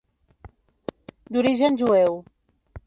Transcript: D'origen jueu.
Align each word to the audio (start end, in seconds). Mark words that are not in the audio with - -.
D'origen 1.37 1.81
jueu. 1.83 2.21